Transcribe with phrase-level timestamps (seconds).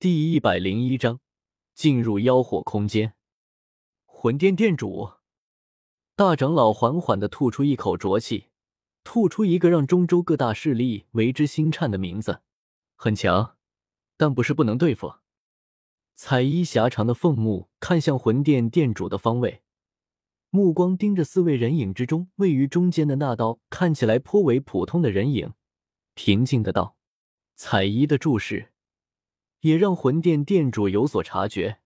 [0.00, 1.20] 第一百零一章，
[1.74, 3.12] 进入妖火空间。
[4.06, 5.10] 魂殿殿主
[6.16, 8.46] 大长老缓缓的吐出一口浊气，
[9.04, 12.40] 吐出一个让中州各大势力为之心颤的名字。
[12.96, 13.58] 很强，
[14.16, 15.16] 但不是不能对付。
[16.14, 19.60] 彩衣狭长的凤目看向魂殿殿主的方位，
[20.48, 25.52] 目光盯着四位人影之中位于中间的那道看起来颇为普通的人影，
[26.14, 26.96] 平静的道
[27.54, 28.68] ：“彩衣的注视。”
[29.60, 31.80] 也让魂殿殿主有所察觉，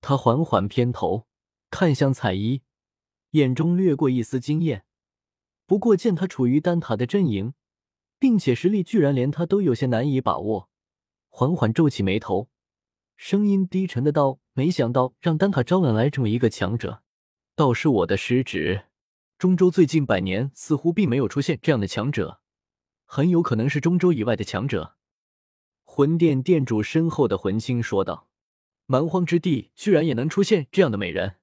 [0.00, 1.26] 他缓缓偏头
[1.70, 2.62] 看向彩衣，
[3.30, 4.84] 眼中掠过一丝惊艳。
[5.66, 7.54] 不过见他处于丹塔的阵营，
[8.18, 10.68] 并且实力居然连他都有些难以把握，
[11.28, 12.48] 缓缓皱起眉头，
[13.16, 17.02] 声音低沉的道：“没想到让丹塔招揽来这么一个强者，
[17.54, 18.86] 倒是我的失职。
[19.38, 22.40] 中州最近百年似乎并没有出现这样的强者，
[23.04, 24.96] 很有可能是中州以外的强者。”
[25.96, 28.26] 魂殿殿主身后的魂星说道
[28.86, 31.36] ：“蛮荒之地居然也能出现这样的美人。”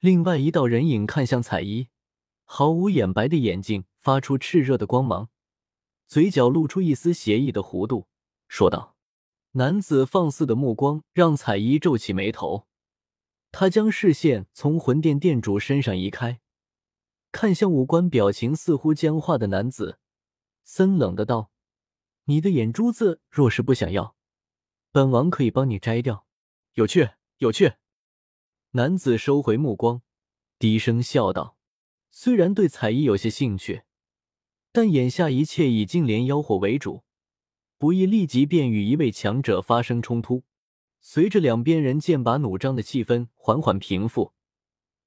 [0.00, 1.88] 另外一道人影看向彩衣，
[2.44, 5.28] 毫无眼白的眼睛发出炽热的光芒，
[6.06, 8.08] 嘴角露出一丝邪异的弧度，
[8.48, 8.96] 说道
[9.52, 12.66] ：“男子放肆的目光让彩衣皱起眉头，
[13.52, 16.40] 他将视线从魂殿殿主身上移开，
[17.30, 19.98] 看向五官表情似乎僵化的男子，
[20.64, 21.50] 森冷的道。”
[22.30, 24.14] 你的眼珠子若是不想要，
[24.92, 26.28] 本王可以帮你摘掉。
[26.74, 27.72] 有趣，有趣。
[28.70, 30.02] 男子收回目光，
[30.56, 31.56] 低声笑道
[32.12, 33.82] ：“虽然对彩衣有些兴趣，
[34.70, 37.02] 但眼下一切以净莲妖火为主，
[37.78, 40.44] 不宜立即便与一位强者发生冲突。”
[41.02, 44.34] 随着两边人剑拔弩张的气氛缓缓平复，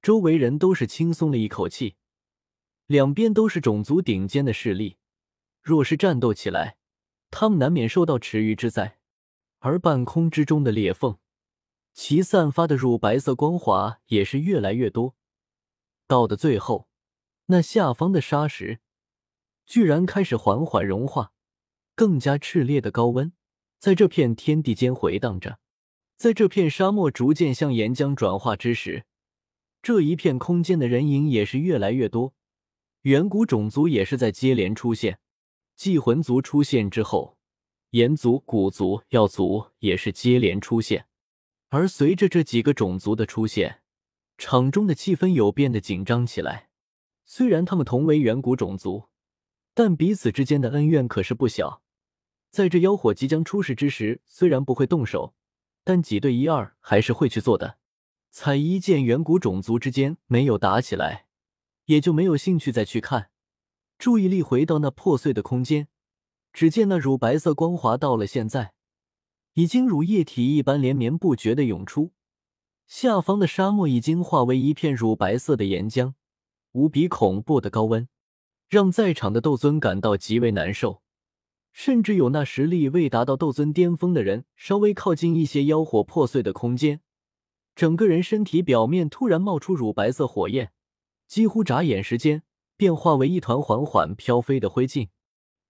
[0.01, 1.95] 周围人都是轻松了一口气。
[2.87, 4.97] 两边都是种族顶尖的势力，
[5.61, 6.75] 若是战斗起来，
[7.35, 8.99] 他们难免受到池鱼之灾，
[9.57, 11.17] 而半空之中的裂缝，
[11.91, 15.15] 其散发的乳白色光华也是越来越多。
[16.05, 16.87] 到的最后，
[17.47, 18.81] 那下方的沙石
[19.65, 21.33] 居然开始缓缓融化，
[21.95, 23.33] 更加炽烈的高温
[23.79, 25.57] 在这片天地间回荡着。
[26.15, 29.05] 在这片沙漠逐渐向岩浆转化之时，
[29.81, 32.35] 这一片空间的人影也是越来越多，
[33.01, 35.17] 远古种族也是在接连出现。
[35.83, 37.37] 祭魂族出现之后，
[37.89, 41.07] 炎族、古族、药族也是接连出现。
[41.67, 43.81] 而随着这几个种族的出现，
[44.37, 46.69] 场中的气氛有变得紧张起来。
[47.25, 49.09] 虽然他们同为远古种族，
[49.73, 51.81] 但彼此之间的恩怨可是不小。
[52.49, 55.35] 在这妖火即将出世之时，虽然不会动手，
[55.83, 57.77] 但几对一二还是会去做的。
[58.31, 61.25] 彩衣见远古种族之间没有打起来，
[61.87, 63.31] 也就没有兴趣再去看。
[63.97, 65.87] 注意力回到那破碎的空间，
[66.51, 68.73] 只见那乳白色光华到了现在，
[69.53, 72.11] 已经如液体一般连绵不绝的涌出。
[72.85, 76.13] 下方的沙漠已经化为一片乳白色的岩浆，
[76.73, 78.07] 无比恐怖的高温，
[78.67, 81.01] 让在场的斗尊感到极为难受。
[81.71, 87.01] 甚至有那实力未达到斗尊巅峰的人，稍微靠近一些妖火破碎的空间，
[87.73, 90.71] 整个人身体表面突然冒出乳白色火焰，
[91.27, 92.43] 几乎眨眼时间。
[92.75, 95.09] 变化为一团缓缓飘飞的灰烬，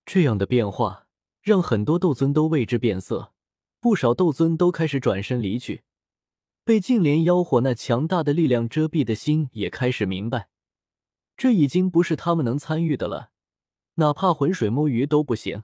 [0.06, 1.08] 这样的变化
[1.42, 3.34] 让很多斗尊都为之变色，
[3.80, 5.84] 不少斗尊都开始转身离去。
[6.64, 10.48] 被净莲妖火那强大的力量遮蔽的心也开始明白，
[11.36, 13.32] 这已经不是他们能参与的了，
[13.96, 15.64] 哪怕浑水摸鱼都不行。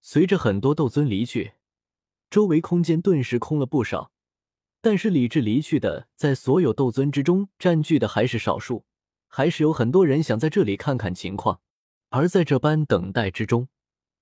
[0.00, 1.54] 随着很多斗尊离去，
[2.30, 4.12] 周围空间顿时空了不少，
[4.80, 8.84] 但是理智离去的，在所有斗尊之中占据的还是少数。
[9.28, 11.60] 还是有很多人想在这里看看情况，
[12.08, 13.68] 而在这般等待之中，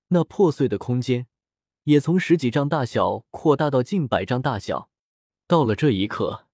[0.09, 1.27] 那破碎的空间
[1.85, 4.89] 也从十几丈大小扩大到近百丈大小。
[5.47, 6.45] 到了这一刻，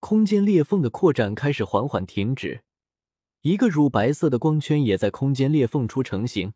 [0.00, 2.62] 空间裂缝的扩展开始缓缓停止，
[3.40, 6.52] 一个乳白色的光圈也在空间裂缝处成型。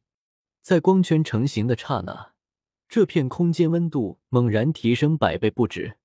[0.60, 2.34] 在光圈成型的刹那，
[2.88, 5.96] 这片空间温度猛然提升百倍不止。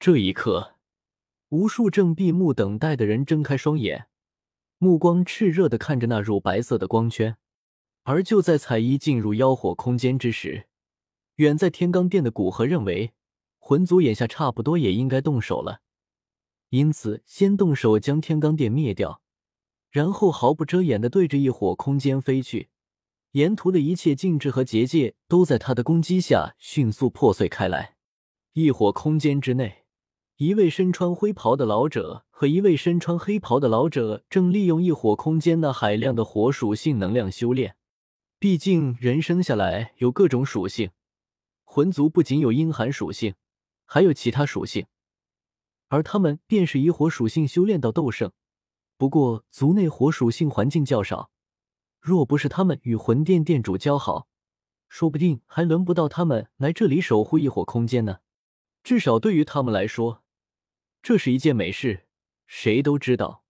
[0.00, 0.76] 这一刻，
[1.50, 4.08] 无数正闭目等待的人睁开双眼。
[4.82, 7.36] 目光炽热的看着那乳白色的光圈，
[8.02, 10.66] 而就在彩衣进入妖火空间之时，
[11.36, 13.12] 远在天罡殿的古河认为
[13.60, 15.82] 魂族眼下差不多也应该动手了，
[16.70, 19.22] 因此先动手将天罡殿灭掉，
[19.88, 22.70] 然后毫不遮掩的对着异火空间飞去，
[23.30, 27.94] 沿途的一切禁制和结界都在他的攻击下迅速破碎开来。
[28.54, 29.81] 异火空间之内。
[30.42, 37.76] 一位身穿灰袍的老者和一位身穿黑袍的老者正利用异火空间那海量的火属性能量修炼。
[38.40, 40.90] 毕竟人生下来有各种属性，
[41.62, 43.36] 魂族不仅有阴寒属性，
[43.84, 44.86] 还有其他属性，
[45.86, 48.32] 而他们便是以火属性修炼到斗圣。
[48.96, 51.30] 不过族内火属性环境较少，
[52.00, 54.26] 若不是他们与魂殿殿主交好，
[54.88, 58.18] 说不定还轮不到他们来这里守护异火空间呢。
[58.82, 60.21] 至少对于他们来说，
[61.02, 62.06] 这是一件美事。
[62.46, 63.44] 谁都知道，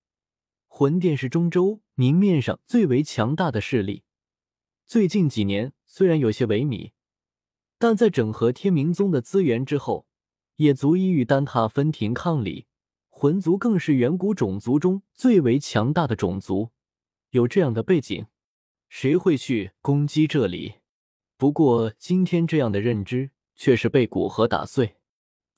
[0.69, 4.04] 魂殿是中州明面上最为强大的势力。
[4.87, 6.93] 最近几年虽然有些萎靡，
[7.78, 10.06] 但在整合天明宗的资源之后，
[10.56, 12.66] 也足以与丹塔分庭抗礼。
[13.08, 16.70] 魂族更是远古种族中最为强大的种族，
[17.31, 18.26] 有这样的背景，
[18.88, 20.76] 谁会去攻击这里？
[21.37, 24.96] 不过今天这样的认知却是被古河打碎。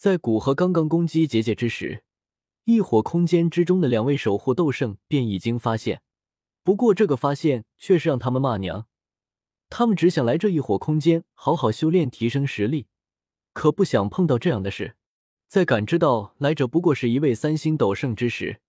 [0.04, 2.04] 在古河刚刚攻击结界之时，
[2.64, 6.02] 异火空间之中的两位守护斗圣便已经发现。
[6.62, 8.86] 不过这个发现却是让他们骂娘。
[9.70, 12.88] 他们只想来这异火空间好好修炼，提升实力，
[13.54, 14.94] 可不想碰到这样的事。
[15.48, 18.60] 在感知到来者不过是一位三星斗圣之时，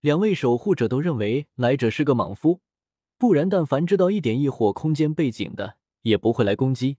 [0.00, 2.62] 两位守护者都认为来者是个莽夫，
[3.18, 6.96] 不然但凡知道一点异火空间背景的，也不会来攻击。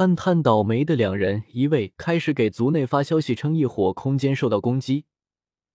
[0.00, 5.04] 暗叹倒霉的两人，一位开始给族内发消息称异火空间受到攻击，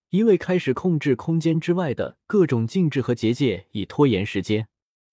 [0.09, 4.67] 一位开始控制空间之外的各种禁制和结界，以拖延时间。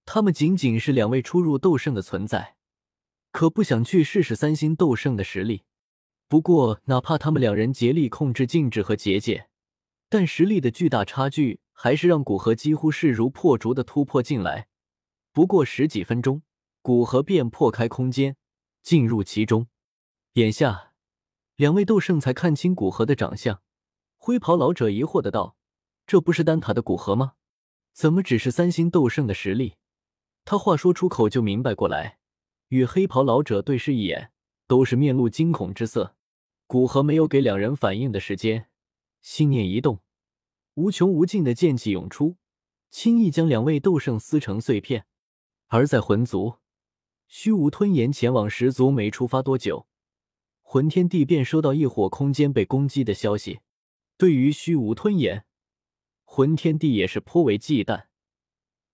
[0.06, 2.56] 他们仅仅是两位初入斗圣的存在，
[3.32, 5.64] 可不想去试试三星斗圣的实力。
[6.26, 9.48] 不过，哪怕他们两人竭力控制禁制和结界，
[10.08, 14.68] 但实力的巨大差距还是让古河几乎势如破竹的突破进来。
[15.34, 16.40] 不过十几分钟，
[16.80, 18.36] 古河便破开空间。
[18.82, 19.68] 进入其中，
[20.32, 20.92] 眼下
[21.56, 23.62] 两位斗圣才看清古河的长相。
[24.16, 25.56] 灰袍老者疑惑的道
[26.06, 27.34] ：“这不是丹塔的古河吗？
[27.92, 29.76] 怎么只是三星斗圣的实力？”
[30.44, 32.18] 他话说出口就明白过来，
[32.68, 34.32] 与黑袍老者对视一眼，
[34.66, 36.16] 都是面露惊恐之色。
[36.66, 38.68] 古河没有给两人反应的时间，
[39.20, 40.00] 心念一动，
[40.74, 42.36] 无穷无尽的剑气涌出，
[42.90, 45.06] 轻易将两位斗圣撕成碎片。
[45.68, 46.61] 而在魂族。
[47.34, 49.86] 虚无吞炎前往十族没出发多久，
[50.60, 53.60] 魂天帝便收到异火空间被攻击的消息。
[54.18, 55.46] 对于虚无吞炎，
[56.24, 58.04] 魂天帝也是颇为忌惮。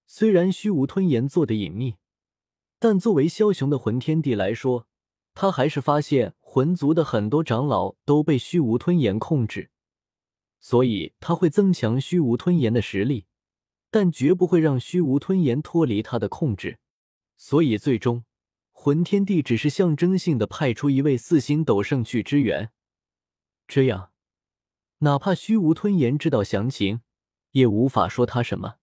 [0.07, 1.97] 虽然虚无吞炎做的隐秘，
[2.79, 4.87] 但作为枭雄的魂天帝来说，
[5.35, 9.73] 他还是发现魂族的很多长老都被虚无吞炎控制，
[10.61, 13.27] 所以他会增强虚无吞炎的实力，
[13.91, 16.79] 但绝不会让虚无吞炎脱离他的控制。
[17.37, 18.23] 所以最终。
[18.81, 22.71] 魂天帝只是象征性的派出一位四星斗圣去支援，
[23.67, 24.13] 这样，
[24.99, 27.01] 哪怕虚无吞炎知道详情，
[27.51, 28.77] 也无法说他什么。